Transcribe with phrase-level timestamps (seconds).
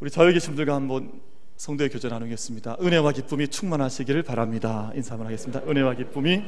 [0.00, 1.20] 우리 자유 계신 분들과 한번
[1.56, 2.76] 성도의 교제 나누겠습니다.
[2.82, 4.90] 은혜와 기쁨이 충만하시기를 바랍니다.
[4.94, 5.62] 인사 한번 하겠습니다.
[5.66, 6.42] 은혜와 기쁨이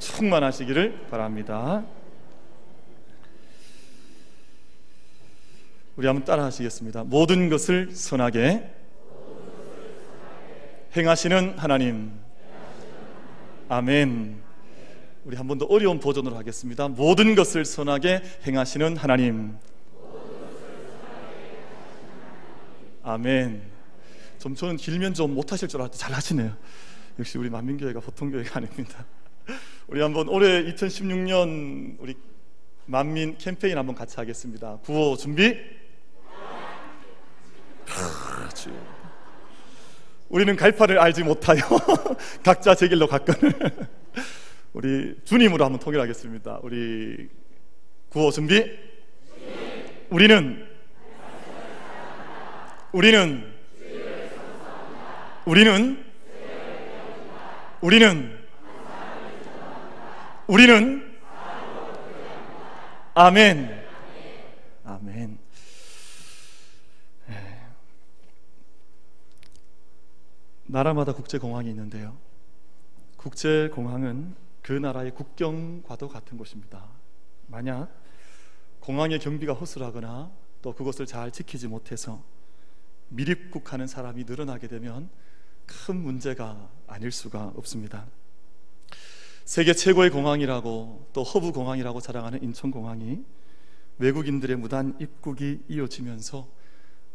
[0.00, 1.84] 충만하시기를 바랍니다.
[5.96, 7.04] 우리 한번 따라 하시겠습니다.
[7.04, 8.68] 모든 것을 선하게
[10.96, 12.10] 행하시는 하나님.
[13.68, 14.40] 아멘.
[15.26, 16.88] 우리 한 번 더 어려운 버전으로 하겠습니다.
[16.88, 19.56] 모든 것을 선하게 행하시는 하나님.
[23.02, 23.62] 아멘.
[24.38, 26.56] 좀 저는 길면 좀 못하실 줄 알았는데 잘 하시네요.
[27.18, 29.04] 역시 우리 만민교회가 보통 교회가 아닙니다.
[29.88, 32.14] 우리 한번 올해 2016년 우리
[32.86, 34.78] 만민 캠페인 한번 같이 하겠습니다.
[34.82, 35.56] 구호 준비.
[37.86, 38.70] 그렇지.
[40.28, 41.60] 우리는 갈파를 알지 못하여
[42.44, 43.52] 각자 제 길로 갔거늘.
[44.72, 46.60] 우리 주님으로 한번 통일하겠습니다.
[46.62, 47.28] 우리
[48.10, 48.64] 구호 준비.
[50.10, 50.69] 우리는
[52.92, 53.54] 우리는
[55.46, 56.04] 우리는
[57.80, 58.38] 우리는
[60.48, 61.18] 우리는
[63.14, 63.86] 아멘.
[64.84, 65.38] 아멘.
[67.26, 67.66] 네.
[70.66, 72.16] 나라마다 국제공항이 있는데요.
[73.16, 76.88] 국제공항은 그 나라의 국경과도 같은 곳입니다.
[77.46, 77.88] 만약
[78.80, 80.30] 공항의 경비가 허술하거나
[80.62, 82.22] 또 그것을 잘 지키지 못해서
[83.10, 85.10] 밀입국하는 사람이 늘어나게 되면
[85.66, 88.06] 큰 문제가 아닐 수가 없습니다.
[89.44, 93.24] 세계 최고의 공항이라고 또 허브 공항이라고 자랑하는 인천공항이
[93.98, 96.48] 외국인들의 무단 입국이 이어지면서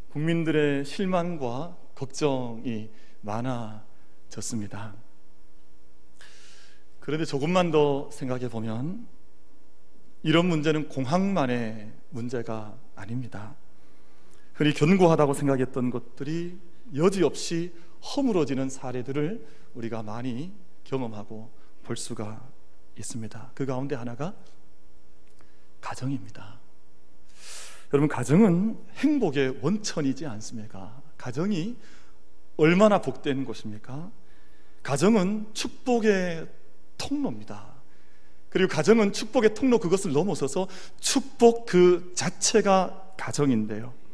[0.10, 2.90] 국민들의 실망과 걱정이
[3.22, 4.96] 많아졌습니다.
[7.00, 9.08] 그런데 조금만 더 생각해 보면
[10.24, 13.56] 이런 문제는 공항만의 문제가 아닙니다.
[14.56, 16.58] 흔히 견고하다고 생각했던 것들이
[16.96, 20.54] 여지없이 허물어지는 사례들을 우리가 많이
[20.86, 21.52] 경험하고
[21.84, 22.48] 볼 수가
[22.98, 23.52] 있습니다.
[23.54, 24.34] 그 가운데 하나가
[25.82, 26.60] 가정입니다.
[27.94, 31.02] 여러분, 가정은 행복의 원천이지 않습니까?
[31.18, 31.76] 가정이
[32.58, 34.10] 얼마나 복된 곳입니까?
[34.84, 36.48] 가정은 축복의
[36.98, 37.76] 통로입니다.
[38.50, 40.68] 그리고 가정은 축복의 통로 그것을 넘어서서
[41.00, 44.05] 축복 그 자체가 가정인데요.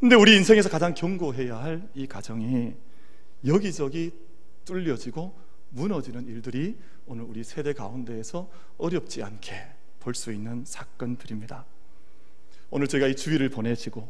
[0.00, 2.74] 근데 우리 인생에서 가장 경고해야 할 이 가정이
[3.46, 4.12] 여기저기
[4.64, 5.34] 뚫려지고
[5.70, 6.76] 무너지는 일들이
[7.06, 8.48] 오늘 우리 세대 가운데에서
[8.78, 9.54] 어렵지 않게
[10.00, 11.64] 볼 수 있는 사건들입니다.
[12.70, 14.08] 오늘 저희가 이 주일을 보내시고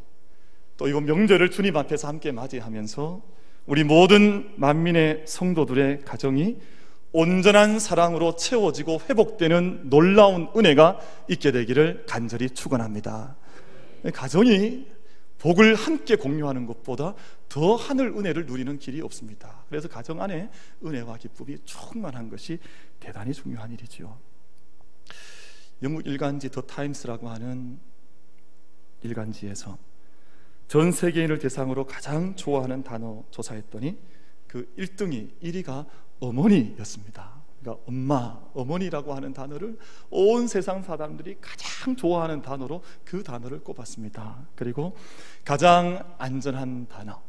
[0.76, 3.22] 또 이번 명절을 주님 앞에서 함께 맞이하면서
[3.66, 6.58] 우리 모든 만민의 성도들의 가정이
[7.12, 13.36] 온전한 사랑으로 채워지고 회복되는 놀라운 은혜가 있게 되기를 간절히 축원합니다.
[14.12, 14.86] 가정이
[15.38, 17.14] 복을 함께 공유하는 것보다
[17.48, 19.64] 더 하늘 은혜를 누리는 길이 없습니다.
[19.68, 20.50] 그래서 가정 안에
[20.84, 22.58] 은혜와 기쁨이 충만한 것이
[22.98, 24.18] 대단히 중요한 일이지요.
[25.82, 27.78] 영국 일간지 더 타임스라고 하는
[29.02, 29.78] 일간지에서
[30.68, 33.98] 전 세계인을 대상으로 가장 좋아하는 단어 조사했더니
[34.46, 35.86] 그 1등이 1위가
[36.18, 37.35] 어머니였습니다.
[37.66, 39.76] 그러니까 엄마, 어머니라고 하는 단어를
[40.10, 44.46] 온 세상 사람들이 가장 좋아하는 단어로 그 단어를 꼽았습니다.
[44.54, 44.96] 그리고
[45.44, 47.20] 가장 안전한 단어,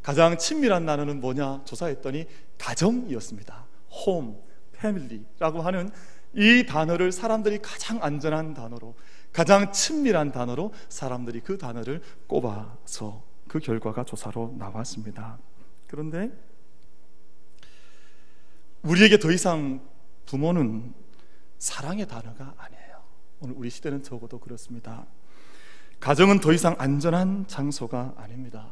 [0.00, 2.26] 가장 친밀한 단어는 뭐냐 조사했더니
[2.56, 3.66] 가정이었습니다.
[4.06, 4.40] 홈,
[4.72, 5.90] 패밀리라고 하는
[6.34, 8.94] 이 단어를 사람들이 가장 안전한 단어로
[9.30, 15.38] 가장 친밀한 단어로 사람들이 그 단어를 꼽아서 그 결과가 조사로 나왔습니다.
[15.86, 16.30] 그런데
[18.82, 19.80] 우리에게 더 이상
[20.26, 20.92] 부모는
[21.58, 23.02] 사랑의 단어가 아니에요.
[23.40, 25.06] 오늘 우리 시대는 적어도 그렇습니다.
[26.00, 28.68] 가정은 더 이상 안전한 장소가 아닙니다.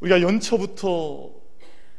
[0.00, 1.30] 우리가 연초부터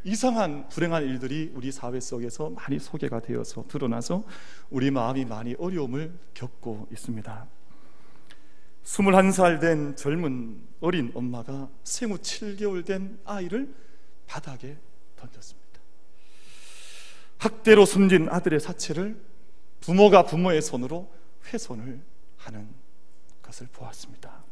[0.04, 4.24] 이상한 불행한 일들이 우리 사회 속에서 많이 소개가 되어서 드러나서
[4.72, 7.48] 우리 마음이 많이 어려움을 겪고 있습니다.
[8.84, 13.74] 21살 된 젊은 어린 엄마가 생후 7개월 된 아이를
[14.28, 14.78] 바닥에
[15.16, 15.65] 던졌습니다.
[17.46, 19.22] 학대로 숨진 아들의 사체를
[19.80, 21.14] 부모가 부모의 손으로
[21.46, 22.02] 훼손을
[22.38, 22.68] 하는
[23.44, 24.44] 것을 보았습니다.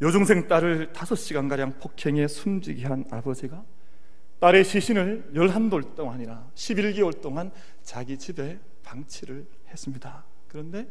[0.00, 3.64] 여중생 딸을 5시간가량 폭행해 숨지게 한 아버지가
[4.40, 7.52] 딸의 시신을 11돌 동안이나 11개월 동안
[7.84, 10.24] 자기 집에 방치를 했습니다.
[10.48, 10.88] 그런데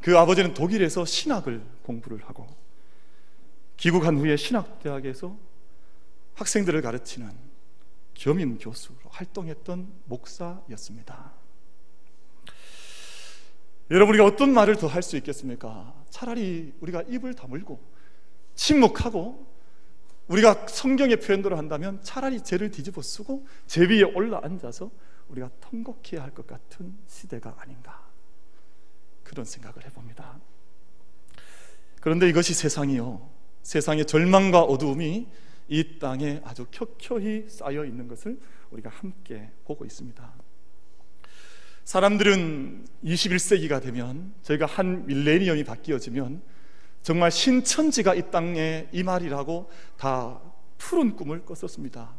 [0.00, 2.46] 그 아버지는 독일에서 신학을 공부를 하고
[3.76, 5.36] 귀국한 후에 신학대학에서
[6.36, 7.51] 학생들을 가르치는
[8.14, 11.32] 겸임 교수로 활동했던 목사였습니다.
[13.90, 15.94] 여러분 우리가 어떤 말을 더 할 수 있겠습니까?
[16.10, 17.80] 차라리 우리가 입을 다물고
[18.54, 19.46] 침묵하고
[20.28, 24.90] 우리가 성경의 표현대로 한다면 차라리 죄를 뒤집어 쓰고 제 위에 올라 앉아서
[25.28, 28.08] 우리가 통곡해야 할 것 같은 시대가 아닌가
[29.24, 30.38] 그런 생각을 해봅니다.
[32.00, 33.30] 그런데 이것이 세상이요.
[33.62, 35.28] 세상의 절망과 어두움이
[35.72, 38.38] 이 땅에 아주 켜켜이 쌓여 있는 것을
[38.72, 40.34] 우리가 함께 보고 있습니다.
[41.84, 46.42] 사람들은 21세기가 되면 저희가 한 밀레니엄이 바뀌어지면
[47.00, 50.42] 정말 신천지가 이 땅에 이 말이라고 다
[50.76, 52.18] 푸른 꿈을 꿨었습니다.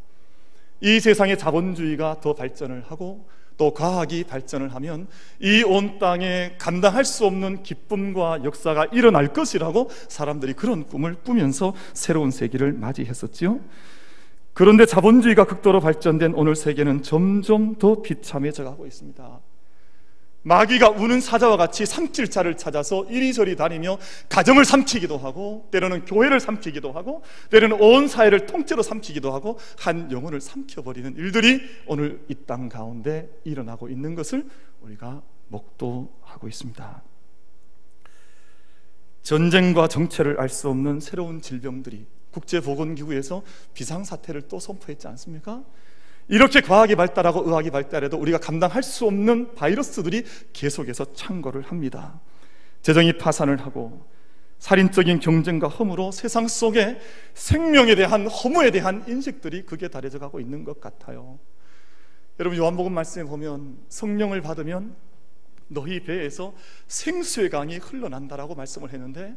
[0.82, 5.08] 이 세상의 자본주의가 더 발전을 하고 또 과학이 발전을 하면
[5.40, 12.32] 이 온 땅에 감당할 수 없는 기쁨과 역사가 일어날 것이라고 사람들이 그런 꿈을 꾸면서 새로운
[12.32, 13.60] 세기를 맞이했었지요.
[14.54, 19.40] 그런데 자본주의가 극도로 발전된 오늘 세계는 점점 더 비참해져 가고 있습니다.
[20.44, 23.98] 마귀가 우는 사자와 같이 삼킬 자를 찾아서 이리저리 다니며
[24.30, 30.42] 가정을 삼키기도 하고 때로는 교회를 삼키기도 하고 때로는 온 사회를 통째로 삼키기도 하고 한 영혼을
[30.42, 34.46] 삼켜버리는 일들이 오늘 이 땅 가운데 일어나고 있는 것을
[34.82, 37.04] 우리가 목도하고 있습니다.
[39.22, 43.44] 전쟁과 정체를 알 수 없는 새로운 질병들이 국제보건기구에서
[43.74, 45.64] 비상사태를 또 선포했지 않습니까?
[46.28, 50.24] 이렇게 과학이 발달하고 의학이 발달해도 우리가 감당할 수 없는 바이러스들이
[50.54, 52.20] 계속해서 창궐을 합니다.
[52.82, 54.06] 재정이 파산을 하고
[54.60, 57.00] 살인적인 경쟁과 허무로 세상 속에
[57.34, 61.40] 생명에 대한 허무에 대한 인식들이 극에 달해져 가고 있는 것 같아요.
[62.40, 64.96] 여러분 요한복음 말씀에 보면 성령을 받으면
[65.68, 66.54] 너희 배에서
[66.88, 69.36] 생수의 강이 흘러난다라고 말씀을 했는데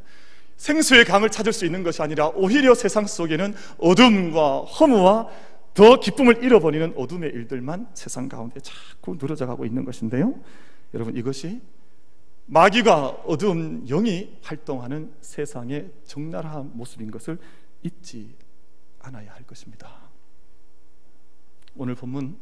[0.56, 5.28] 생수의 강을 찾을 수 있는 것이 아니라 오히려 세상 속에는 어둠과 허무와
[5.76, 10.34] 더 기쁨을 잃어버리는 어둠의 일들만 세상 가운데 자꾸 늘어져 가고 있는 것인데요.
[10.94, 11.60] 여러분 이것이
[12.46, 17.38] 마귀가 어두운 영이 활동하는 세상의 적나라한 모습인 것을
[17.82, 18.34] 잊지
[19.00, 20.08] 않아야 할 것입니다.
[21.74, 22.38] 오늘 본문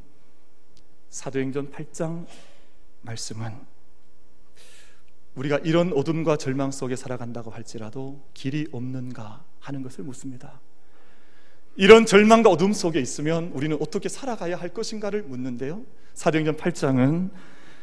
[1.09, 2.27] 사도행전 8장
[3.03, 3.53] 말씀은
[5.35, 10.61] 우리가 이런 어둠과 절망 속에 살아간다고 할지라도 길이 없는가 하는 것을 묻습니다.
[11.77, 15.83] 이런 절망과 어둠 속에 있으면 우리는 어떻게 살아가야 할 것인가를 묻는데요.
[16.15, 17.31] 사도행전 8장은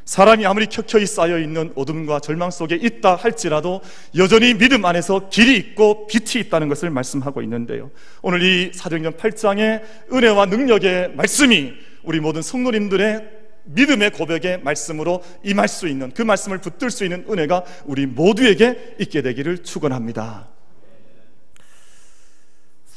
[0.06, 3.82] 사람이 아무리 켜켜이 쌓여 있는 어둠과 절망 속에 있다 할지라도
[4.16, 7.92] 여전히 믿음 안에서 길이 있고 빛이 있다는 것을 말씀하고 있는데요.
[8.22, 11.74] 오늘 이 사도행전 8장의 은혜와 능력의 말씀이
[12.04, 17.64] 우리 모든 성도님들의 믿음의 고백의 말씀으로 임할 수 있는 그 말씀을 붙들 수 있는 은혜가
[17.86, 20.50] 우리 모두에게 있게 되기를 축원합니다.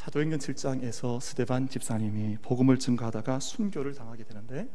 [0.05, 4.69] 사도행전 7장에서 스데반 집사님이 복음을 증거하다가 순교를 당하게 되는데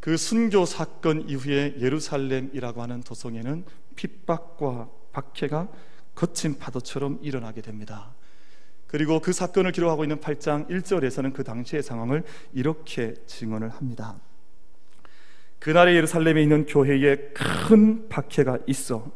[0.00, 3.66] 그 순교 사건 이후에 예루살렘이라고 하는 도성에는
[3.96, 5.68] 핍박과 박해가
[6.14, 8.14] 거친 파도처럼 일어나게 됩니다.
[8.86, 12.24] 그리고 그 사건을 기록하고 있는 8장 1절에서는 그 당시의 상황을
[12.54, 14.18] 이렇게 증언을 합니다.
[15.58, 19.12] 그날의 예루살렘에 있는 교회에 큰 박해가 있어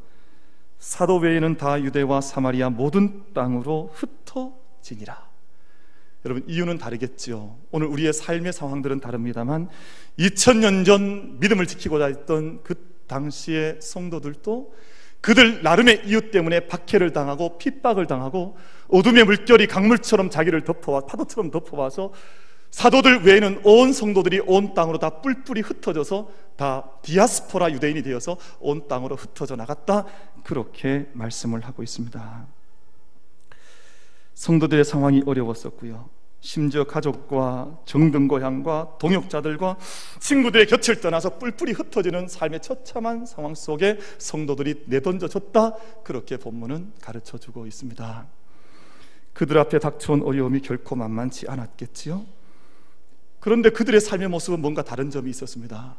[0.78, 5.29] 사도 외에는 다 유대와 사마리아 모든 땅으로 흩어지니라.
[6.24, 7.56] 여러분 이유는 다르겠지요.
[7.70, 9.68] 오늘 우리의 삶의 상황들은 다릅니다만
[10.18, 12.74] 2000년 전 믿음을 지키고자 했던 그
[13.06, 14.74] 당시의 성도들도
[15.20, 18.56] 그들 나름의 이유 때문에 박해를 당하고 핍박을 당하고
[18.88, 22.12] 어둠의 물결이 강물처럼 자기를 덮어와 파도처럼 덮어와서
[22.70, 29.16] 사도들 외에는 온 성도들이 온 땅으로 다 뿔뿔이 흩어져서 다 디아스포라 유대인이 되어서 온 땅으로
[29.16, 30.06] 흩어져 나갔다
[30.44, 32.46] 그렇게 말씀을 하고 있습니다.
[34.34, 36.08] 성도들의 상황이 어려웠었고요.
[36.40, 39.76] 심지어 가족과 정든 고향과 동역자들과
[40.20, 45.74] 친구들의 곁을 떠나서 뿔뿔이 흩어지는 삶의 처참한 상황 속에 성도들이 내던져졌다.
[46.02, 48.26] 그렇게 본문은 가르쳐 주고 있습니다.
[49.34, 52.24] 그들 앞에 닥쳐온 어려움이 결코 만만치 않았겠지요.
[53.38, 55.96] 그런데 그들의 삶의 모습은 뭔가 다른 점이 있었습니다.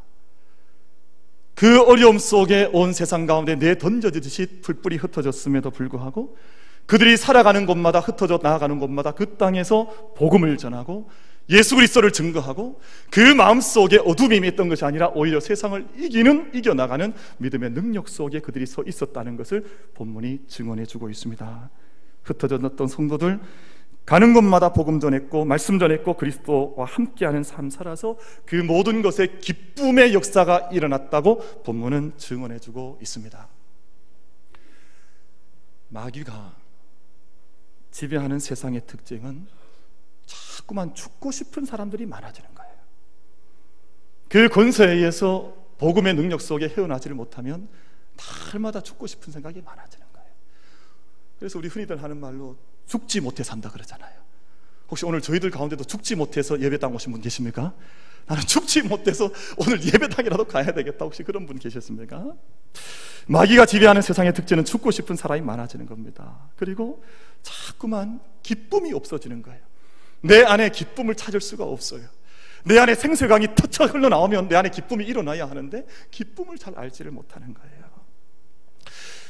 [1.54, 6.36] 그 어려움 속에 온 세상 가운데 내던져지듯이 풀뿌리 흩어졌음에도 불구하고
[6.86, 11.10] 그들이 살아가는 곳마다 흩어져 나아가는 곳마다 그 땅에서 복음을 전하고
[11.50, 18.08] 예수 그리스도를 증거하고 그 마음속에 어둠이 있던 것이 아니라 오히려 세상을 이기는 이겨나가는 믿음의 능력
[18.08, 21.70] 속에 그들이 서 있었다는 것을 본문이 증언해 주고 있습니다.
[22.24, 23.40] 흩어졌던 성도들
[24.06, 30.70] 가는 곳마다 복음 전했고 말씀 전했고 그리스도와 함께하는 삶 살아서 그 모든 것에 기쁨의 역사가
[30.72, 33.48] 일어났다고 본문은 증언해 주고 있습니다.
[35.90, 36.61] 마귀가
[37.92, 39.48] 지배하는 세상의 특징은
[40.26, 42.72] 자꾸만 죽고 싶은 사람들이 많아지는 거예요.
[44.30, 47.68] 그 권세에 의해서 복음의 능력 속에 헤어나지를 못하면
[48.54, 50.30] 날마다 죽고 싶은 생각이 많아지는 거예요.
[51.40, 52.56] 그래서 우리 흔히들 하는 말로
[52.86, 54.22] 죽지 못해 산다 그러잖아요.
[54.90, 57.74] 혹시 오늘 저희들 가운데도 죽지 못해서 예배당 오신 분 계십니까?
[58.28, 61.06] 나는 죽지 못해서 오늘 예배당이라도 가야 되겠다.
[61.06, 62.34] 혹시 그런 분 계셨습니까?
[63.28, 66.50] 마귀가 지배하는 세상의 특징은 죽고 싶은 사람이 많아지는 겁니다.
[66.56, 67.04] 그리고
[67.42, 69.62] 자꾸만 기쁨이 없어지는 거예요.
[70.22, 72.08] 내 안에 기쁨을 찾을 수가 없어요.
[72.64, 77.82] 내 안에 생수강이 터쳐 흘러나오면 내 안에 기쁨이 일어나야 하는데 기쁨을 잘 알지를 못하는 거예요.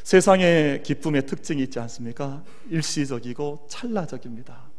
[0.04, 2.44] 세상의 기쁨의 특징이 있지 않습니까?
[2.70, 4.71] 일시적이고 찰나적입니다.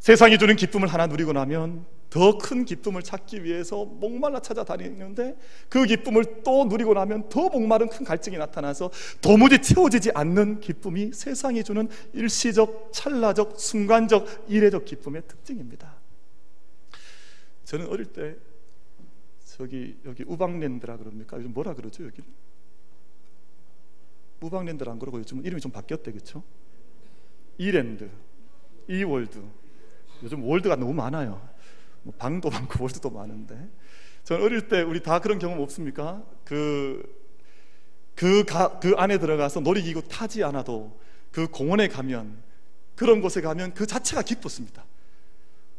[0.00, 5.36] 세상이 주는 기쁨을 하나 누리고 나면 더 큰 기쁨을 찾기 위해서 목말라 찾아다니는데
[5.68, 8.90] 그 기쁨을 또 누리고 나면 더 목마른 큰 갈증이 나타나서
[9.20, 15.96] 도무지 채워지지 않는 기쁨이 세상이 주는 일시적, 찰나적, 순간적, 이례적 기쁨의 특징입니다.
[17.64, 18.36] 저는 어릴 때
[19.44, 21.36] 저기 여기 우방랜드라 그럽니까?
[21.36, 22.24] 요즘 뭐라 그러죠 여기를?
[24.40, 26.42] 우방랜드라 안 그러고 요즘 이름이 좀 바뀌었대 그렇죠?
[27.58, 28.08] 이랜드,
[28.88, 29.42] 이월드.
[30.22, 31.40] 요즘 월드가 너무 많아요.
[32.02, 33.56] 뭐 방도 많고 월드도 많은데.
[34.24, 36.22] 저는 어릴 때 우리 다 그런 경험 없습니까?
[36.44, 37.02] 그,
[38.14, 40.98] 그, 가, 그 안에 들어가서 놀이기구 타지 않아도
[41.30, 42.42] 그 공원에 가면
[42.94, 44.84] 그런 곳에 가면 그 자체가 기뻤습니다.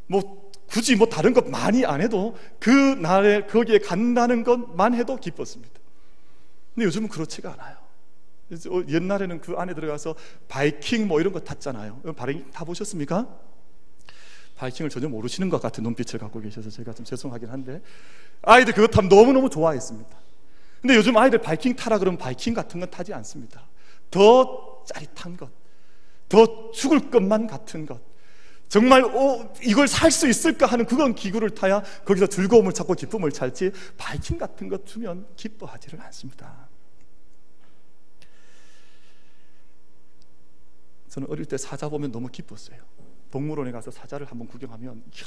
[0.08, 5.80] 뭐 굳이 뭐 다른 것 많이 안 해도 그 날에 거기에 간다는 것만 해도 기뻤습니다.
[6.74, 7.78] 근데 요즘은 그렇지가 않아요.
[8.70, 10.16] 어, 옛날에는 그 안에 들어가서
[10.48, 12.02] 바이킹 뭐 이런 거 탔잖아요.
[12.16, 13.28] 바이킹 타보셨습니까?
[14.60, 17.82] 바이킹을 전혀 모르시는 것 같은 눈빛을 갖고 계셔서 제가 좀 죄송하긴 한데
[18.42, 20.10] 아이들 그거 타면 너무너무 좋아했습니다.
[20.82, 23.66] 근데 요즘 아이들 바이킹 타라 그러면 바이킹 같은 건 타지 않습니다.
[24.12, 25.50] 더 짜릿한 것,
[26.28, 28.02] 더 죽을 것만 같은 것,
[28.68, 33.72] 정말 어, 이걸 살 수 있을까 하는 그런 기구를 타야 거기서 즐거움을 찾고 기쁨을 찾지
[33.98, 36.68] 바이킹 같은 것 주면 기뻐하지를 않습니다.
[41.08, 42.99] 저는 어릴 때 사자 보면 너무 기뻤어요.
[43.32, 45.26] 동물원에 가서 사자를 한번 구경하면 이야,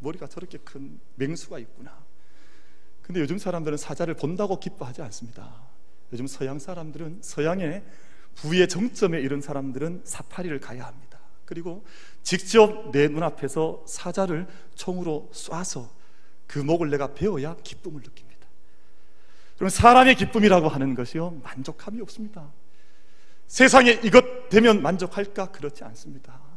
[0.00, 2.04] 머리가 저렇게 큰 맹수가 있구나.
[3.02, 5.52] 근데 요즘 사람들은 사자를 본다고 기뻐하지 않습니다.
[6.12, 7.84] 요즘 서양 사람들은 서양의
[8.34, 11.18] 부의 정점에 이른 사람들은 사파리를 가야 합니다.
[11.44, 11.84] 그리고
[12.22, 14.46] 직접 내 눈앞에서 사자를
[14.76, 15.88] 총으로 쏴서
[16.46, 18.46] 그 목을 내가 베어야 기쁨을 느낍니다.
[19.56, 22.52] 그럼 사람의 기쁨이라고 하는 것이요 만족함이 없습니다.
[23.46, 26.49] 세상에 이것 되면 만족할까 그렇지 않습니다.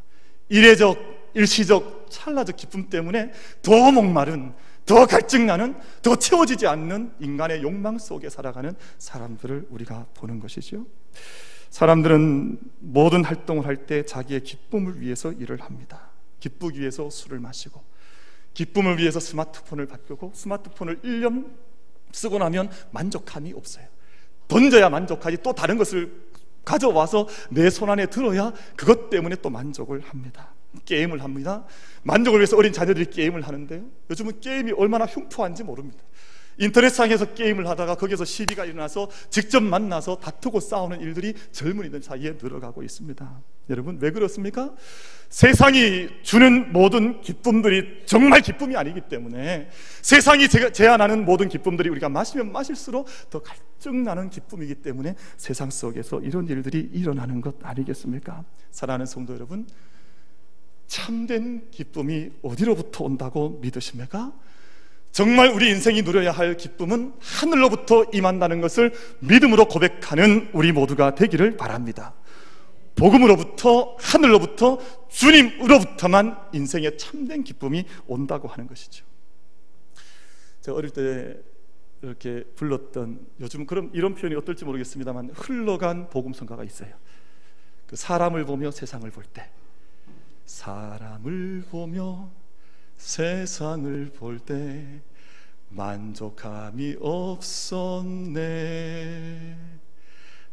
[0.50, 3.32] 이례적, 일시적, 찰나적 기쁨 때문에
[3.62, 4.54] 더 목마른,
[4.86, 10.86] 더 갈증나는, 더 채워지지 않는 인간의 욕망 속에 살아가는 사람들을 우리가 보는 것이죠.
[11.70, 16.12] 사람들은 모든 활동을 할 때 자기의 기쁨을 위해서 일을 합니다.
[16.40, 17.82] 기쁘기 위해서 술을 마시고,
[18.54, 21.48] 기쁨을 위해서 스마트폰을 바꾸고, 스마트폰을 1년
[22.12, 23.88] 쓰고 나면 만족함이 없어요.
[24.48, 26.12] 던져야 만족하지 또 다른 것을
[26.66, 30.54] 가져와서 내 손 안에 들어야 그것 때문에 또 만족을 합니다.
[30.86, 31.66] 게임을 합니다.
[32.04, 33.84] 만족을 위해서 어린 자녀들이 게임을 하는데요.
[34.10, 36.00] 요즘은 게임이 얼마나 흉포한지 모릅니다.
[36.58, 43.42] 인터넷상에서 게임을 하다가 거기서 시비가 일어나서 직접 만나서 다투고 싸우는 일들이 젊은이들 사이에 늘어가고 있습니다.
[43.70, 44.74] 여러분 왜 그렇습니까?
[45.30, 49.70] 세상이 주는 모든 기쁨들이 정말 기쁨이 아니기 때문에
[50.02, 56.90] 세상이 제안하는 모든 기쁨들이 우리가 마시면 마실수록 더 갈증나는 기쁨이기 때문에 세상 속에서 이런 일들이
[56.94, 58.44] 일어나는 것 아니겠습니까?
[58.72, 59.66] 사랑하는 성도 여러분
[60.88, 64.34] 참된 기쁨이 어디로부터 온다고 믿으십니까?
[65.14, 72.16] 정말 우리 인생이 누려야 할 기쁨은 하늘로부터 임한다는 것을 믿음으로 고백하는 우리 모두가 되기를 바랍니다.
[72.96, 74.80] 복음으로부터 하늘로부터
[75.10, 79.06] 주님으로부터만 인생의 참된 기쁨이 온다고 하는 것이죠.
[80.62, 81.38] 제가 어릴 때
[82.02, 86.92] 이렇게 불렀던 요즘 그런 이런 표현이 어떨지 모르겠습니다만 흘러간 복음성가가 있어요.
[87.86, 89.48] 그 사람을 보며 세상을 볼 때,
[90.46, 92.32] 사람을 보며
[93.04, 94.82] 세상을 볼 때
[95.68, 98.38] 만족함이 없었네.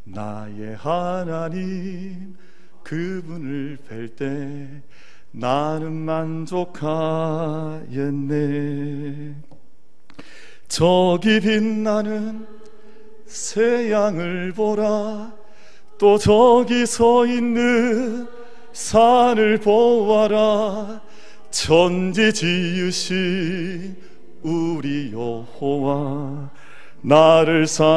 [0.02, 2.36] 나의 하나님
[2.82, 4.82] 그분을 뵐 때
[5.30, 6.56] 나는 만족하였네.
[10.66, 12.48] 저기 빛나는
[13.26, 15.32] 새 양을 보라.
[15.98, 18.26] 또 저기 서 있는
[18.72, 21.00] 산을 보아라
[21.50, 23.96] 천지 지으신
[24.42, 26.50] 우리 여호와
[27.02, 27.90] 나를 사랑하시니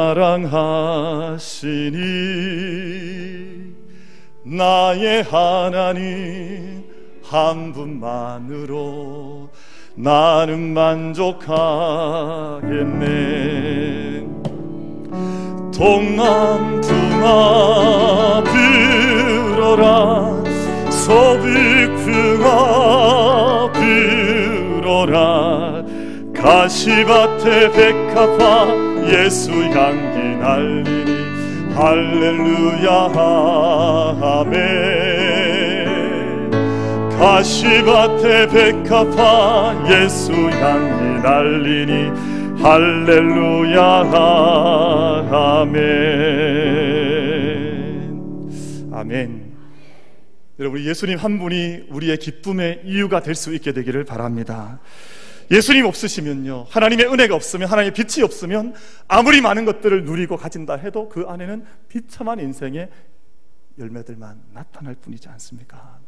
[4.44, 6.84] 나의 하나님
[7.22, 9.48] 한 분만으로
[9.96, 11.54] 나는 만족하겠네.
[15.74, 20.43] 동남 북아 불어라
[21.04, 22.46] 소비풍아
[24.80, 25.84] 불어라.
[26.34, 28.66] 가시밭에 백합화
[29.10, 31.12] 예수 향기 날리니
[31.74, 32.88] 할렐루야
[34.22, 34.54] 아멘.
[37.18, 41.92] 가시밭에 백합화 예수 향기 날리니
[42.62, 43.82] 할렐루야
[45.30, 45.74] 아멘.
[48.90, 49.33] 아멘
[50.58, 54.80] 여러분 예수님 한 분이 우리의 기쁨의 이유가 될 수 있게 되기를 바랍니다.
[55.50, 58.74] 예수님 없으시면요 하나님의 은혜가 없으면 하나님의 빛이 없으면
[59.08, 62.88] 아무리 많은 것들을 누리고 가진다 해도 그 안에는 비참한 인생의
[63.78, 65.98] 열매들만 나타날 뿐이지 않습니까?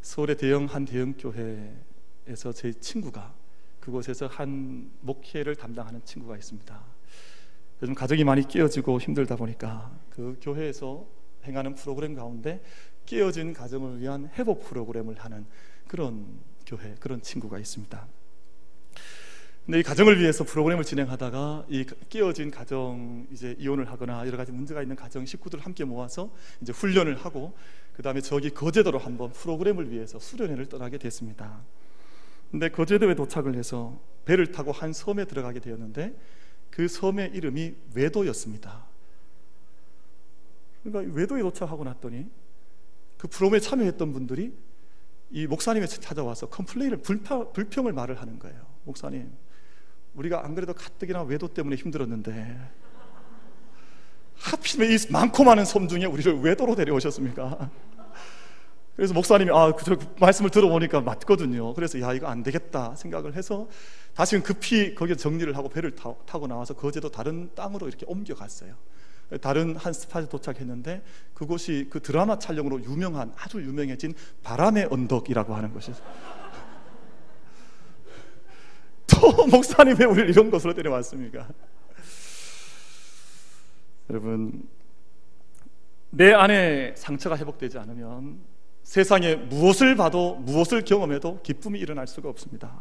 [0.00, 3.32] 서울의 대형 한 대형 교회에서 제 친구가
[3.78, 6.82] 그곳에서 한 목회를 담당하는 친구가 있습니다
[7.82, 11.06] 요즘 가정이 많이 깨어지고 힘들다 보니까 그 교회에서
[11.44, 12.62] 행하는 프로그램 가운데
[13.06, 15.46] 깨어진 가정을 위한 회복 프로그램을 하는
[15.86, 16.26] 그런
[16.66, 18.06] 교회, 그런 친구가 있습니다.
[19.64, 24.82] 근데 이 가정을 위해서 프로그램을 진행하다가 이 깨어진 가정 이제 이혼을 하거나 여러 가지 문제가
[24.82, 27.54] 있는 가정 식구들을 함께 모아서 이제 훈련을 하고
[27.94, 31.60] 그 다음에 저기 거제도로 한번 프로그램을 위해서 수련회를 떠나게 됐습니다.
[32.50, 36.14] 근데 거제도에 도착을 해서 배를 타고 한 섬에 들어가게 되었는데
[36.70, 38.86] 그 섬의 이름이 외도였습니다.
[40.82, 42.26] 그러니까 외도에 도착하고 났더니
[43.18, 44.54] 그 프로그램에 참여했던 분들이
[45.30, 48.66] 이 목사님이 찾아와서 컴플레인을 불평, 불평을 말을 하는 거예요.
[48.84, 49.30] 목사님,
[50.14, 52.58] 우리가 안 그래도 가뜩이나 외도 때문에 힘들었는데
[54.36, 57.70] 하필이면 이 많고 많은 섬 중에 우리를 외도로 데려오셨습니까?
[59.00, 61.72] 그래서 목사님이 아, 그, 그 말씀을 들어보니까 맞거든요.
[61.72, 63.66] 그래서 야, 이거 안 되겠다 생각을 해서
[64.14, 68.74] 다시 급히 거기에 정리를 하고 배를 타, 고 나와서 거제도 다른 땅으로 이렇게 옮겨갔어요.
[69.40, 71.02] 다른 한 스팟에 도착했는데
[71.32, 75.92] 그곳이 그 드라마 촬영으로 유명한 아주 유명해진 바람의 언덕이라고 하는 것이
[79.06, 81.48] 또 목사님 왜 우리를 이런 곳으로 데려왔습니까?
[84.10, 84.68] 여러분
[86.10, 88.59] 내 안에 상처가 회복되지 않으면
[88.90, 92.72] 세상에 무엇을 봐도 무엇을 경험해도 기쁨이 일어날 수가 없습니다.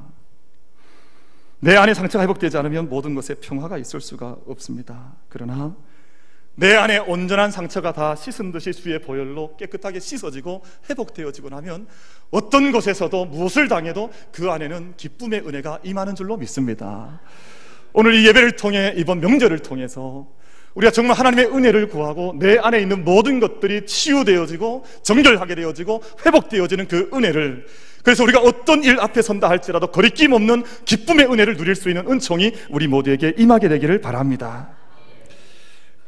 [1.59, 5.13] 내 안에 상처가 회복되지 않으면 모든 것에 평화가 있을 수가 없습니다.
[5.29, 5.75] 그러나
[6.55, 11.85] 내 안에 온전한 상처가 다 씻은 듯이 수의 보혈로 깨끗하게 씻어지고 회복되어지고 나면
[12.31, 17.21] 어떤 곳에서도 무엇을 당해도 그 안에는 기쁨의 은혜가 임하는 줄로 믿습니다.
[17.93, 20.27] 오늘 이 예배를 통해 이번 명절을 통해서
[20.75, 27.09] 우리가 정말 하나님의 은혜를 구하고 내 안에 있는 모든 것들이 치유되어지고 정결하게 되어지고 회복되어지는 그
[27.13, 27.65] 은혜를
[28.03, 32.53] 그래서 우리가 어떤 일 앞에 선다 할지라도 거리낌 없는 기쁨의 은혜를 누릴 수 있는 은총이
[32.69, 34.69] 우리 모두에게 임하게 되기를 바랍니다.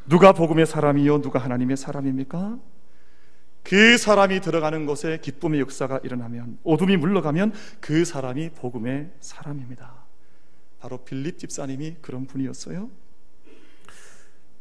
[0.07, 2.57] 누가 복음의 사람이요 누가 하나님의 사람입니까?
[3.63, 10.05] 그 사람이 들어가는 곳에 기쁨의 역사가 일어나면 어둠이 물러가면 그 사람이 복음의 사람입니다.
[10.79, 12.89] 바로 빌립 집사님이 그런 분이었어요.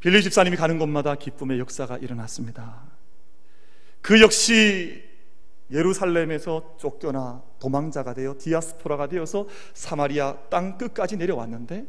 [0.00, 2.82] 빌립 집사님이 가는 곳마다 기쁨의 역사가 일어났습니다.
[4.00, 5.02] 그 역시
[5.70, 11.84] 예루살렘에서 쫓겨나 도망자가 되어 디아스포라가 되어서 사마리아 땅 끝까지 내려왔는데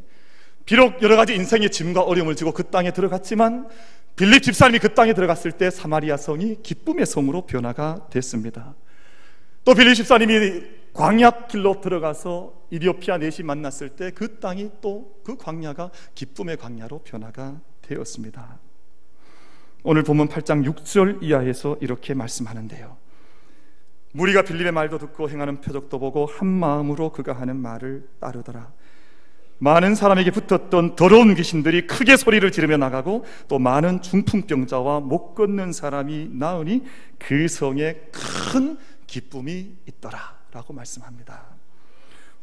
[0.64, 3.68] 비록 여러 가지 인생의 짐과 어려움을 지고 그 땅에 들어갔지만
[4.14, 8.74] 빌립 집사님이 그 땅에 들어갔을 때 사마리아 성이 기쁨의 성으로 변화가 됐습니다.
[9.64, 15.90] 또 빌립 집사님이 광야 길로 들어가서 이디오피아 넷이 만났을 때 그 땅이 또 그 광야가
[16.14, 17.60] 기쁨의 광야로 변화가
[17.94, 18.58] 되었습니다.
[19.84, 22.96] 오늘 본문 8장 6절 이하에서 이렇게 말씀하는데요.
[24.12, 28.72] 무리가 빌립의 말도 듣고 행하는 표적도 보고 한 마음으로 그가 하는 말을 따르더라.
[29.58, 36.30] 많은 사람에게 붙었던 더러운 귀신들이 크게 소리를 지르며 나가고 또 많은 중풍병자와 못 걷는 사람이
[36.32, 36.82] 나으니
[37.18, 38.76] 그 성에 큰
[39.06, 40.18] 기쁨이 있더라
[40.50, 41.44] 라고 말씀합니다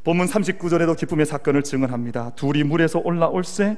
[0.05, 3.75] 본문 39절에도 기쁨의 사건을 증언합니다 둘이 물에서 올라올새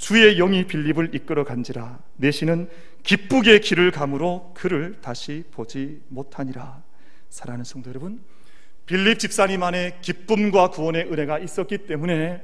[0.00, 2.70] 주의 영이 빌립을 이끌어 간지라 내시는
[3.02, 6.82] 기쁘게 길을 감으로 그를 다시 보지 못하니라
[7.28, 8.18] 사랑하는 성도 여러분
[8.86, 12.42] 빌립 집사님 안에 기쁨과 구원의 은혜가 있었기 때문에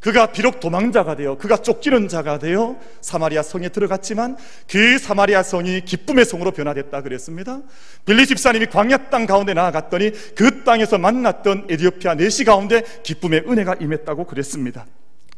[0.00, 6.24] 그가 비록 도망자가 되어 그가 쫓기는 자가 되어 사마리아 성에 들어갔지만 그 사마리아 성이 기쁨의
[6.24, 7.60] 성으로 변화됐다 그랬습니다.
[8.06, 14.24] 빌리 집사님이 광야 땅 가운데 나아갔더니 그 땅에서 만났던 에디오피아 내시 가운데 기쁨의 은혜가 임했다고
[14.24, 14.86] 그랬습니다.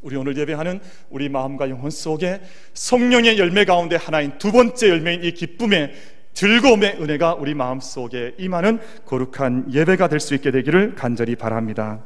[0.03, 2.41] 우리 오늘 예배하는 우리 마음과 영혼 속에
[2.75, 5.95] 성령의 열매 가운데 하나인 두 번째 열매인 이 기쁨의
[6.33, 12.05] 즐거움의 은혜가 우리 마음 속에 임하는 거룩한 예배가 될 수 있게 되기를 간절히 바랍니다.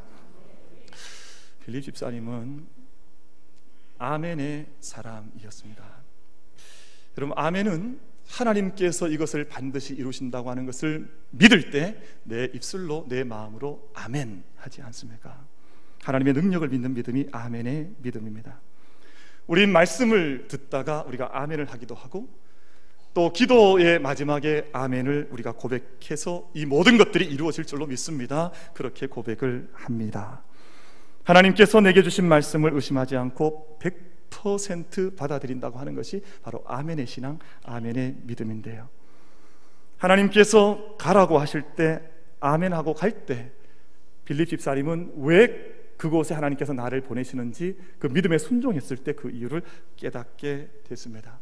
[1.64, 2.66] 빌립 집사님은
[3.98, 5.84] 아멘의 사람이었습니다.
[7.16, 14.42] 여러분 아멘은 하나님께서 이것을 반드시 이루신다고 하는 것을 믿을 때 내 입술로 내 마음으로 아멘
[14.56, 15.46] 하지 않습니까?
[16.04, 18.60] 하나님의 능력을 믿는 믿음이 아멘의 믿음입니다.
[19.46, 22.28] 우리 말씀을 듣다가 우리가 아멘을 하기도 하고
[23.14, 28.50] 또 기도의 마지막에 아멘을 우리가 고백해서 이 모든 것들이 이루어질 줄로 믿습니다.
[28.74, 30.42] 그렇게 고백을 합니다.
[31.22, 33.78] 하나님께서 내게 주신 말씀을 의심하지 않고
[34.30, 38.88] 100% 받아들인다고 하는 것이 바로 아멘의 신앙, 아멘의 믿음인데요.
[39.96, 42.02] 하나님께서 가라고 하실 때
[42.40, 43.52] 아멘하고 갈 때
[44.24, 49.62] 빌립 집사님은 왜 그곳에 하나님께서 나를 보내시는지 그 믿음에 순종했을 때 그 이유를
[49.96, 51.40] 깨닫게 됐습니다.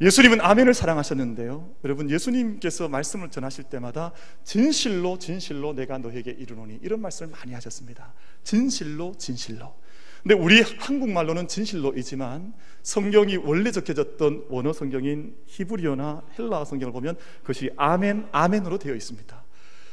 [0.00, 1.74] 예수님은 아멘을 사랑하셨는데요.
[1.84, 8.14] 여러분 예수님께서 말씀을 전하실 때마다 진실로 진실로 내가 너에게 이르노니 이런 말씀을 많이 하셨습니다.
[8.42, 9.74] 진실로 진실로.
[10.22, 18.28] 근데 우리 한국말로는 진실로이지만 성경이 원래 적혀졌던 원어 성경인 히브리어나 헬라어 성경을 보면 그것이 아멘
[18.32, 19.44] 아멘으로 되어 있습니다.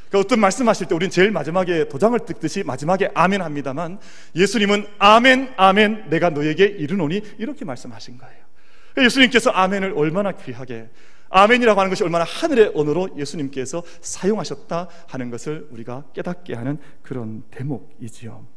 [0.10, 4.00] 그러니까 어떤 말씀하실 때 우리는 제일 마지막에 도장을 뜯듯이 마지막에 아멘 합니다만
[4.36, 8.50] 예수님은 아멘 아멘 내가 너에게 이르노니 이렇게 말씀하신 거예요.
[8.92, 10.90] 그러니까 예수님께서 아멘을 얼마나 귀하게
[11.30, 18.48] 아멘이라고 하는 것이 얼마나 하늘의 언어로 예수님께서 사용하셨다 하는 것을 우리가 깨닫게 하는 그런 대목이지요.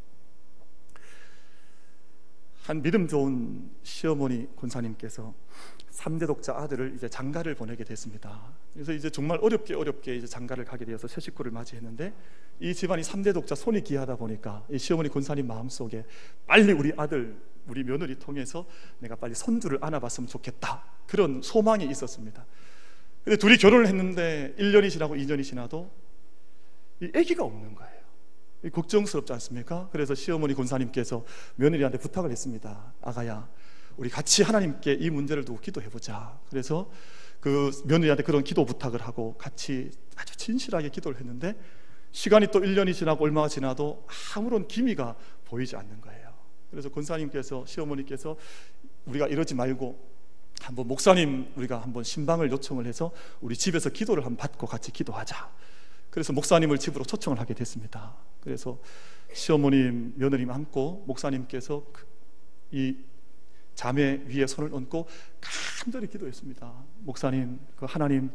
[2.62, 5.34] 한 믿음 좋은 시어머니 권사님께서
[5.92, 8.52] 3대 독자 아들을 이제 장가를 보내게 됐습니다.
[8.72, 12.12] 그래서 이제 정말 어렵게 어렵게 이제 장가를 가게 되어서 새 식구를 맞이했는데
[12.60, 16.04] 이 집안이 3대 독자 손이 귀하다 보니까 이 시어머니 권사님 마음속에
[16.46, 17.36] 빨리 우리 아들
[17.68, 18.66] 우리 며느리 통해서
[18.98, 22.46] 내가 빨리 손주를 안아봤으면 좋겠다 그런 소망이 있었습니다.
[23.24, 25.90] 근데 둘이 결혼을 했는데 1년이 지나고 2년이 지나도
[27.02, 27.92] 이 아기가 없는 거예요.
[28.72, 29.88] 걱정스럽지 않습니까?
[29.92, 31.24] 그래서 시어머니 권사님께서
[31.56, 32.94] 며느리한테 부탁을 했습니다.
[33.02, 33.48] 아가야,
[33.96, 36.38] 우리 같이 하나님께 이 문제를 두고 기도해 보자.
[36.48, 36.90] 그래서
[37.40, 41.54] 그 며느리한테 그런 기도 부탁을 하고 같이 아주 진실하게 기도를 했는데
[42.12, 46.32] 시간이 또 1년이 지나고 얼마가 지나도 아무런 기미가 보이지 않는 거예요.
[46.70, 48.36] 그래서 권사님께서 시어머니께서
[49.06, 50.12] 우리가 이러지 말고
[50.60, 55.50] 한번 목사님 우리가 한번 신방을 요청을 해서 우리 집에서 기도를 한번 받고 같이 기도하자.
[56.10, 58.14] 그래서 목사님을 집으로 초청을 하게 됐습니다.
[58.40, 58.78] 그래서
[59.32, 61.86] 시어머님, 며느님 안고 목사님께서
[62.70, 62.98] 그이
[63.74, 65.08] 자매 위에 손을 얹고
[65.40, 66.72] 간절히 기도했습니다.
[67.00, 68.30] 목사님, 그 하나님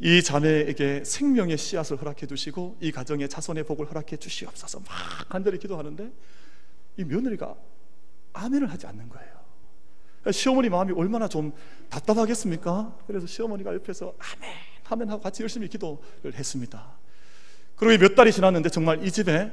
[0.00, 4.88] 이 자매에게 생명의 씨앗을 허락해 주시고 이 가정의 자손의 복을 허락해 주시옵소서 막
[5.28, 6.12] 간절히 기도하는데
[6.98, 7.54] 이 며느리가
[8.32, 9.38] 아멘을 하지 않는 거예요.
[10.30, 11.52] 시어머니 마음이 얼마나 좀
[11.88, 12.96] 답답하겠습니까?
[13.06, 14.50] 그래서 시어머니가 옆에서 아멘,
[14.88, 16.96] 아멘 하고 같이 열심히 기도를 했습니다.
[17.76, 19.50] 그리고 몇 달이 지났는데 정말 이 집에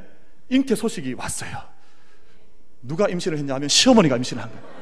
[0.50, 1.58] 잉태 소식이 왔어요.
[2.82, 4.75] 누가 임신을 했냐면 시어머니가 임신을 한 거예요.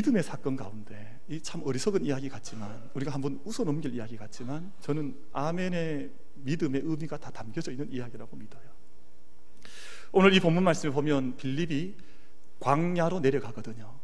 [0.00, 5.14] 믿음의 사건 가운데 이 참 어리석은 이야기 같지만 우리가 한번 웃어 넘길 이야기 같지만 저는
[5.32, 8.62] 아멘의 믿음의 의미가 다 담겨져 있는 이야기라고 믿어요.
[10.12, 11.94] 오늘 이 본문 말씀을 보면 빌립이
[12.60, 14.00] 광야로 내려가거든요.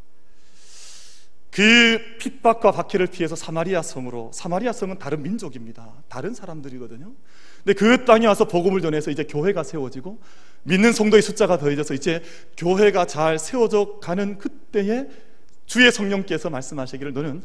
[1.51, 6.05] 그 핍박과 박해를 피해서 사마리아 성으로 사마리아 성은 다른 민족입니다.
[6.09, 7.15] 다른 사람들이거든요.
[7.65, 10.21] 근데 그 땅에 와서 복음을 전해서 이제 교회가 세워지고
[10.65, 12.23] 믿는 성도의 숫자가 더해져서 이제
[12.59, 15.09] 교회가 잘 세워져 가는 그때에
[15.67, 17.43] 주의 성령께서 말씀하시기를 너는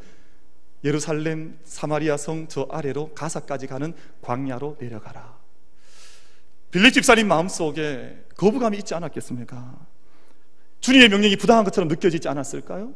[0.84, 5.40] 예루살렘 사마리아 성 저 아래로 가사까지 가는 광야로 내려가라.
[6.72, 9.76] 빌립 집사님 마음속에 거부감이 있지 않았겠습니까?
[10.80, 12.94] 주님의 명령이 부당한 것처럼 느껴지지 않았을까요?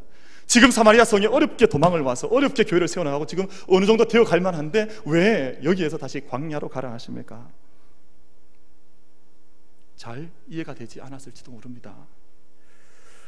[0.48, 4.88] 지금 사마리아 성에 어렵게 도망을 와서 어렵게 교회를 세워나가고 지금 어느 정도 되어 갈 만한데
[5.06, 7.50] 왜 여기에서 다시 광야로 가라 하십니까?
[9.96, 11.96] 잘 이해가 되지 않았을지도 모릅니다.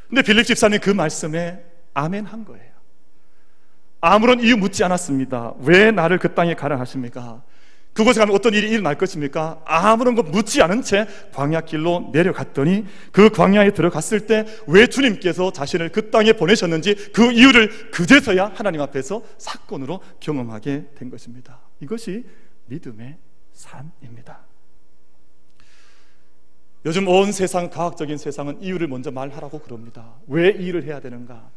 [0.08, 1.64] 근데 빌립 집사님 그 말씀에
[1.98, 2.78] 아멘 한 거예요.
[4.02, 5.56] 아무런 이유 묻지 않았습니다.
[5.62, 7.42] 왜 나를 그 땅에 가라 하십니까?
[7.94, 9.60] 그곳에 가면 어떤 일이 일어날 것입니까?
[9.66, 15.90] 아무런 것 묻지 않은 채 광야 길로 내려갔더니 그 광야에 들어갔을 때 왜 주님께서 자신을
[15.90, 21.60] 그 땅에 보내셨는지 그 이유를 그제서야 하나님 앞에서 사건으로 경험하게 된 것입니다.
[21.80, 22.26] 이것이
[22.68, 23.18] 믿음의
[23.54, 24.42] 삶입니다.
[26.86, 30.14] 요즘 온 세상, 과학적인 세상은 이유를 먼저 말하라고 그럽니다.
[30.28, 31.50] 왜이 일을 해야 되는가?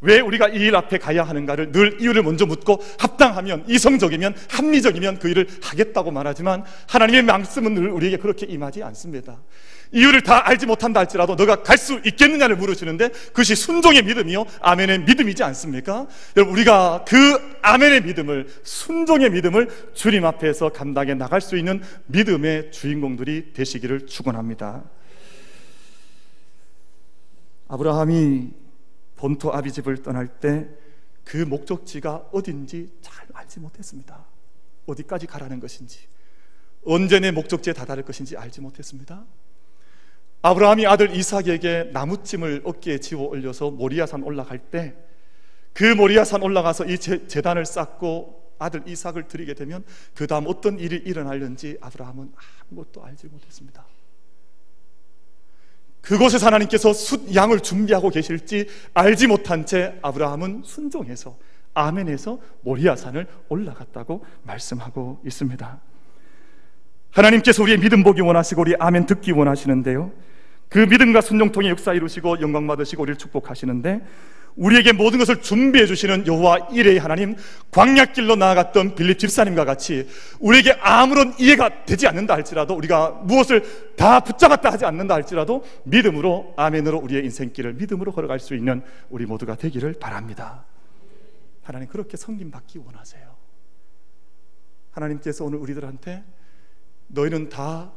[0.00, 5.28] 왜 우리가 이 일 앞에 가야 하는가를 늘 이유를 먼저 묻고 합당하면 이성적이면 합리적이면 그
[5.28, 9.40] 일을 하겠다고 말하지만 하나님의 말씀은 늘 우리에게 그렇게 임하지 않습니다.
[9.92, 15.42] 이유를 다 알지 못한다 할지라도 너가 갈 수 있겠느냐를 물으시는데 그것이 순종의 믿음이요 아멘의 믿음이지
[15.44, 16.06] 않습니까?
[16.36, 17.14] 여러분 우리가 그
[17.62, 24.84] 아멘의 믿음을 순종의 믿음을 주님 앞에서 감당해 나갈 수 있는 믿음의 주인공들이 되시기를 축원합니다.
[27.68, 28.67] 아브라함이
[29.18, 30.68] 본토 아비 집을 떠날 때
[31.28, 34.24] 그 목적지가 어딘지 잘 알지 못했습니다.
[34.86, 36.08] 어디까지 가라는 것인지,
[36.86, 39.26] 언제 내 목적지에 다다를 것인지 알지 못했습니다.
[40.40, 44.94] 아브라함이 아들 이삭에게 나무찜을 어깨에 지워 올려서 모리아산 올라갈 때
[45.74, 51.76] 그 모리아산 올라가서 이 재단을 쌓고 아들 이삭을 드리게 되면 그 다음 어떤 일이 일어날는지
[51.80, 52.32] 아브라함은
[52.70, 53.86] 아무것도 알지 못했습니다.
[56.08, 61.36] 그곳에서 하나님께서 숫 양을 준비하고 계실지 알지 못한 채 아브라함은 순종해서
[61.74, 65.80] 아멘에서 모리아산을 올라갔다고 말씀하고 있습니다.
[67.10, 70.10] 하나님께서 우리의 믿음 보기 원하시고 우리 아멘 듣기 원하시는데요.
[70.70, 74.00] 그 믿음과 순종 통해 역사 이루시고 영광 받으시고 우리를 축복하시는데
[74.58, 77.36] 우리에게 모든 것을 준비해 주시는 여호와 이레의 하나님
[77.70, 80.08] 광약길로 나아갔던 빌립 집사님과 같이
[80.40, 86.98] 우리에게 아무런 이해가 되지 않는다 할지라도 우리가 무엇을 다 붙잡았다 하지 않는다 할지라도 믿음으로 아멘으로
[86.98, 90.64] 우리의 인생길을 믿음으로 걸어갈 수 있는 우리 모두가 되기를 바랍니다.
[91.62, 93.36] 하나님 그렇게 성김 받기 원하세요.
[94.90, 96.24] 하나님께서 오늘 우리들한테
[97.06, 97.92] 너희는 다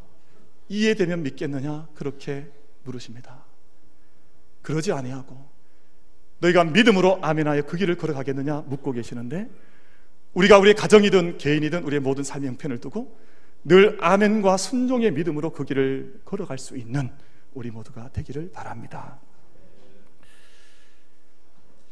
[0.69, 2.51] 이해되면 믿겠느냐 그렇게
[2.83, 3.45] 물으십니다.
[4.61, 5.50] 그러지 아니하고
[6.41, 9.49] 너희가 믿음으로 아멘하여 그 길을 걸어가겠느냐 묻고 계시는데
[10.33, 13.17] 우리가 우리의 가정이든 개인이든 우리의 모든 삶의 형편을 두고
[13.63, 17.11] 늘 아멘과 순종의 믿음으로 그 길을 걸어갈 수 있는
[17.53, 19.19] 우리 모두가 되기를 바랍니다.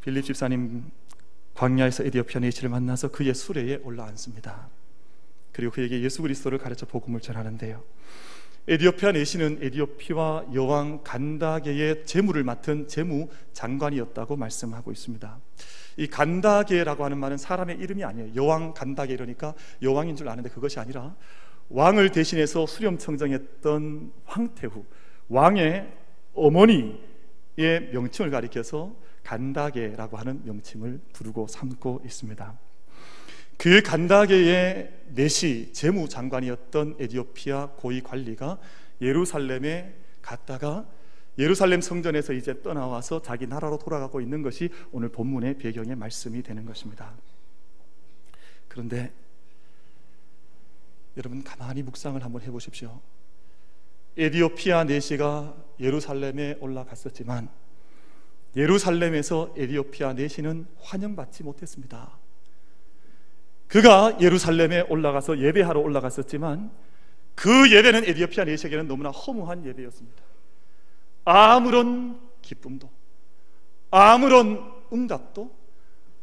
[0.01, 0.85] 빌립 집사님
[1.53, 4.69] 광야에서 에디오피아 네시를 만나서 그의 수레에 올라앉습니다.
[5.51, 7.83] 그리고 그에게 예수 그리스도를 가르쳐 복음을 전하는데요.
[8.69, 15.39] 에디오피아 내시는 에디오피와 여왕 간다게의 재무를 맡은 재무 장관이었다고 말씀하고 있습니다.
[15.97, 18.35] 이 간다게라고 하는 말은 사람의 이름이 아니에요.
[18.35, 21.15] 여왕 간다게 이러니까 여왕인 줄 아는데 그것이 아니라
[21.69, 24.85] 왕을 대신해서 수렴 청정했던 황태후
[25.29, 25.91] 왕의
[26.35, 32.68] 어머니의 명칭을 가리켜서 간다게라고 하는 명칭을 부르고 삼고 있습니다.
[33.59, 38.57] 그 간다게의 내시 재무장관이었던 에디오피아 고위 관리가
[39.01, 40.89] 예루살렘에 갔다가
[41.37, 47.13] 예루살렘 성전에서 이제 떠나와서 자기 나라로 돌아가고 있는 것이 오늘 본문의 배경의 말씀이 되는 것입니다.
[48.69, 49.11] 그런데
[51.17, 53.01] 여러분 가만히 묵상을 한번 해보십시오.
[54.15, 57.49] 에디오피아 내시가 예루살렘에 올라갔었지만
[58.55, 62.18] 예루살렘에서 에디오피아 내시는 환영받지 못했습니다.
[63.69, 66.71] 그가 예루살렘에 올라가서 예배하러 올라갔었지만
[67.35, 70.23] 그 예배는 에디오피아 내시에게는 너무나 허무한 예배였습니다.
[71.23, 72.89] 아무런 기쁨도
[73.91, 75.55] 아무런 응답도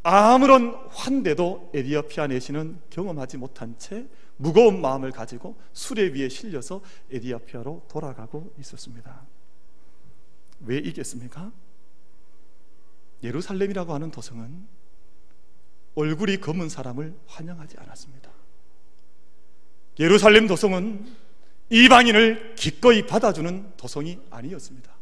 [0.02, 4.06] 아무런 환대도 에디오피아 내시는 경험하지 못한 채
[4.36, 6.80] 무거운 마음을 가지고 수레 위에 실려서
[7.12, 9.24] 에디오피아로 돌아가고 있었습니다.
[10.60, 11.52] 왜 이겠습니까?
[13.22, 14.66] 예루살렘이라고 하는 도성은
[15.96, 18.30] 얼굴이 검은 사람을 환영하지 않았습니다.
[19.98, 21.06] 예루살렘 도성은
[21.70, 24.94] 이방인을 기꺼이 받아주는 도성이 아니었습니다.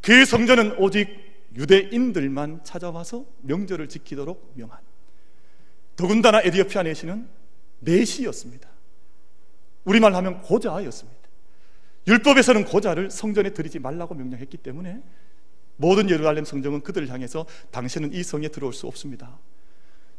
[0.00, 1.08] 그 성전은 오직
[1.54, 4.78] 유대인들만 찾아와서 명절을 지키도록 명한
[5.96, 7.28] 더군다나 에디오피아 내시는
[7.80, 8.68] 내시였습니다.
[9.84, 11.20] 우리말 하면 고자였습니다.
[12.06, 15.02] 율법에서는 고자를 성전에 들이지 말라고 명령했기 때문에
[15.76, 19.38] 모든 예루살렘 성정은 그들을 향해서 당신은 이 성에 들어올 수 없습니다.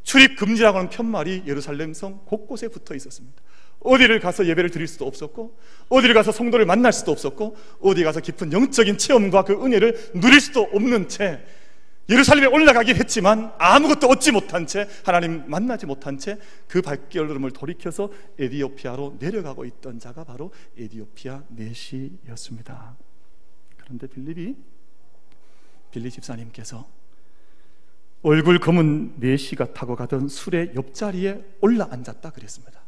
[0.06, 3.42] 출입 금지라고 하는 편말이 예루살렘 성 곳곳에 붙어 있었습니다.
[3.82, 5.58] 어디를 가서 예배를 드릴 수도 없었고,
[5.90, 10.62] 어디를 가서 성도를 만날 수도 없었고, 어디 가서 깊은 영적인 체험과 그 은혜를 누릴 수도
[10.62, 11.44] 없는 채
[12.08, 16.38] 예루살렘에 올라가긴 했지만 아무것도 얻지 못한 채 하나님 만나지 못한 채
[16.68, 22.96] 그 발걸음을 돌이켜서 에디오피아로 내려가고 있던 자가 바로 에디오피아 내시였습니다.
[23.78, 24.56] 그런데 빌립이
[25.90, 26.88] 빌리 집사님께서
[28.28, 32.82] 얼굴 검은 내시가 타고 가던 술의 옆자리에 올라 앉았다 그랬습니다.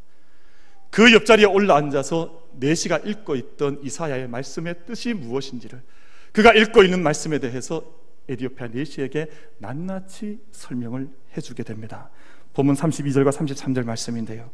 [0.90, 5.80] 그 옆자리에 올라 앉아서 내시가 읽고 있던 이사야의 말씀의 뜻이 무엇인지를
[6.32, 7.84] 그가 읽고 있는 말씀에 대해서
[8.28, 9.28] 에디오피아 내시에게
[9.60, 12.10] 낱낱이 설명을 해주게 됩니다.
[12.56, 14.50] 본문 32절과 33절 말씀인데요.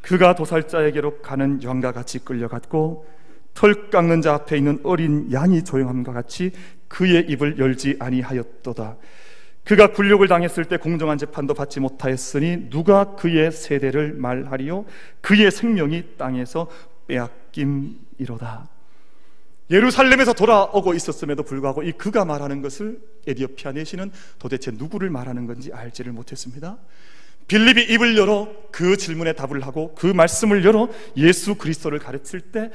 [0.00, 3.06] 그가 도살자에게로 가는 여왕과 같이 끌려갔고
[3.52, 6.52] 털 깎는 자 앞에 있는 어린 양이 조용함과 같이
[6.88, 8.96] 그의 입을 열지 아니하였도다.
[9.64, 14.84] 그가 굴욕을 당했을 때 공정한 재판도 받지 못하였으니 누가 그의 세대를 말하리요?
[15.20, 16.68] 그의 생명이 땅에서
[17.06, 18.68] 빼앗김이로다.
[19.70, 26.12] 예루살렘에서 돌아오고 있었음에도 불구하고 이 그가 말하는 것을 에디오피아 내시는 도대체 누구를 말하는 건지 알지를
[26.12, 26.78] 못했습니다.
[27.46, 32.70] 빌립이 입을 열어 그 질문에 답을 하고 그 말씀을 열어 예수 그리스도를 가르칠 때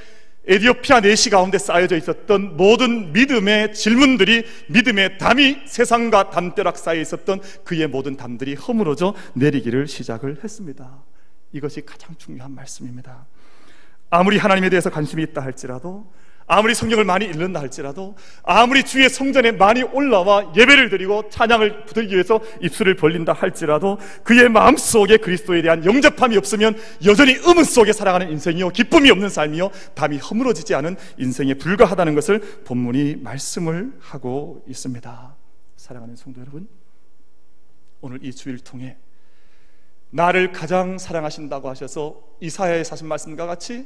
[0.47, 7.88] 에디오피아 내시 가운데 쌓여져 있었던 모든 믿음의 질문들이 믿음의 담이 세상과 담벼락 사이에 있었던 그의
[7.88, 11.03] 모든 담들이 허물어져 내리기를 시작을 했습니다.
[11.51, 13.27] 이것이 가장 중요한 말씀입니다.
[14.10, 16.10] 아무리 하나님에 대해서 관심이 있다 할지라도
[16.49, 22.39] 아무리 성경을 많이 읽는다 할지라도 아무리 주의 성전에 많이 올라와 예배를 드리고 찬양을 부르기 위해서
[22.62, 29.12] 입술을 벌린다 할지라도 그의 마음속에 그리스도에 대한 영접함이 없으면 여전히 음은 속에 살아가는 인생이요 기쁨이
[29.12, 35.36] 없는 삶이요 담이 허물어지지 않은 인생에 불과하다는 것을 본문이 말씀을 하고 있습니다.
[35.75, 36.67] 사랑하는 성도 여러분
[37.99, 38.95] 오늘 이 주일 통해
[40.12, 43.86] 나를 가장 사랑하신다고 하셔서 이사야의 사신 말씀과 같이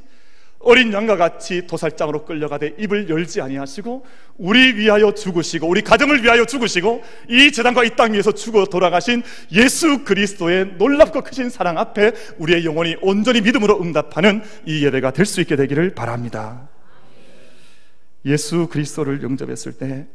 [0.62, 4.04] 어린 양과 같이 도살장으로 끌려가되 입을 열지 아니하시고
[4.38, 9.22] 우리 위하여 죽으시고 우리 가정을 위하여 죽으시고 이 재단과 이 땅 위에서 죽어 돌아가신
[9.52, 15.40] 예수 그리스도의 놀랍고 크신 사랑 앞에 우리의 영혼이 온전히 믿음으로 응답하는 이 예배가 될 수
[15.40, 16.68] 있게 되기를 바랍니다.
[18.24, 20.06] 예수 그리스도를 영접했을 때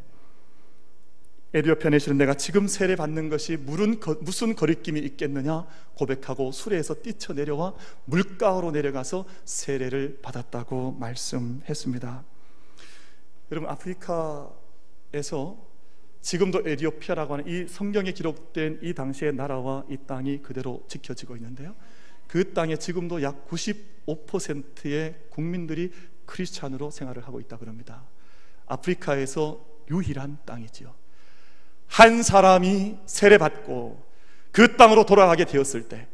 [1.53, 7.73] 에디오피아 내시는 내가 지금 세례 받는 것이 무슨 거리낌이 있겠느냐 고백하고 수레에서 뛰쳐 내려와
[8.05, 12.25] 물가로 내려가서 세례를 받았다고 말씀했습니다.
[13.51, 15.65] 여러분 아프리카에서
[16.21, 21.75] 지금도 에디오피아라고 하는 이 성경에 기록된 이 당시의 나라와 이 땅이 그대로 지켜지고 있는데요.
[22.27, 25.93] 그 땅에 지금도 약 95%의 국민들이
[26.25, 28.03] 크리스찬으로 생활을 하고 있다 그럽니다.
[28.65, 30.93] 아프리카에서 유일한 땅이지요.
[31.87, 34.05] 한 사람이 세례받고
[34.51, 36.07] 그 땅으로 돌아가게 되었을 때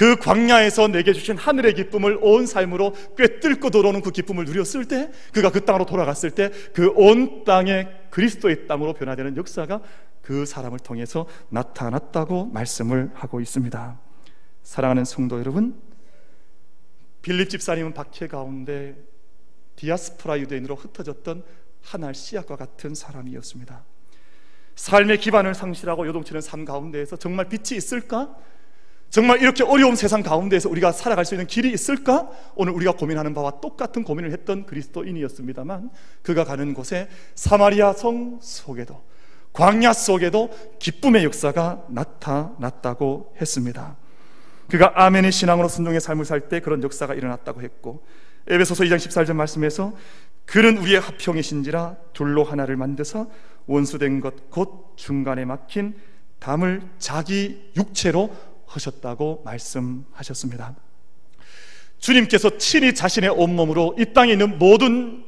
[0.00, 5.50] 그 광야에서 내게 주신 하늘의 기쁨을 온 삶으로 꿰뚫고 들어오는 그 기쁨을 누렸을 때 그가
[5.50, 9.82] 그 땅으로 돌아갔을 때 그 온 땅에 그리스도의 땅으로 변화되는 역사가
[10.22, 14.00] 그 사람을 통해서 나타났다고 말씀을 하고 있습니다.
[14.62, 15.78] 사랑하는 성도 여러분,
[17.20, 18.96] 빌립 집사님은 박해 가운데
[19.76, 21.44] 디아스포라 유대인으로 흩어졌던
[21.82, 23.84] 하나 씨앗과 같은 사람이었습니다.
[24.80, 28.34] 삶의 기반을 상실하고 요동치는 삶 가운데에서 정말 빛이 있을까?
[29.10, 32.30] 정말 이렇게 어려운 세상 가운데에서 우리가 살아갈 수 있는 길이 있을까?
[32.54, 35.90] 오늘 우리가 고민하는 바와 똑같은 고민을 했던 그리스도인이었습니다만
[36.22, 39.02] 그가 가는 곳에 사마리아 성 속에도
[39.52, 43.96] 광야 속에도 기쁨의 역사가 나타났다고 했습니다.
[44.70, 48.02] 그가 아멘의 신앙으로 순종의 삶을 살 때 그런 역사가 일어났다고 했고
[48.48, 49.92] 에베소서 2장 14절 말씀에서
[50.46, 53.26] 그는 우리의 합형이신지라 둘로 하나를 만드사
[53.66, 55.94] 원수된 것 곧 중간에 막힌
[56.38, 58.34] 담을 자기 육체로
[58.66, 60.76] 하셨다고 말씀하셨습니다.
[61.98, 65.24] 주님께서 친히 자신의 온몸으로 이 땅에 있는 모든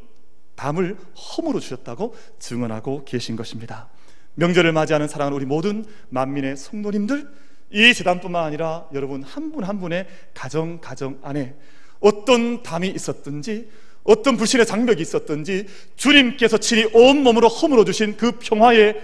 [0.55, 3.89] 담을 허물어 주셨다고 증언하고 계신 것입니다.
[4.35, 7.29] 명절을 맞이하는 사랑하는 우리 모든 만민의 성도님들,
[7.71, 11.57] 이 재단뿐만 아니라 여러분 한 분한 한 분의 가정 가정 안에
[12.01, 13.71] 어떤 담이 있었든지
[14.05, 18.97] 어떤 불신의 장벽이 있었든지 주님께서 친히 온몸으로 허물어 주신 그 평화의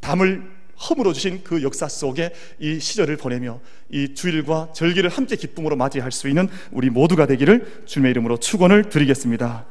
[0.00, 6.10] 담을 허물어 주신 그 역사 속에 이 시절을 보내며 이 주일과 절기를 함께 기쁨으로 맞이할
[6.10, 9.66] 수 있는 우리 모두가 되기를 주님의 이름으로 축원을 드리겠습니다.